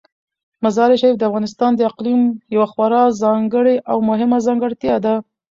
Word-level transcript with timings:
مزارشریف 0.63 1.15
د 1.17 1.23
افغانستان 1.29 1.71
د 1.75 1.81
اقلیم 1.91 2.21
یوه 2.55 2.67
خورا 2.71 3.03
ځانګړې 3.21 3.75
او 3.91 3.97
مهمه 4.09 4.37
ځانګړتیا 4.45 4.95
ده. 5.05 5.13